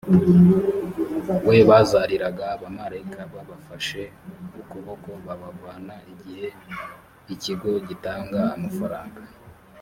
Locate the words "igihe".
6.13-6.47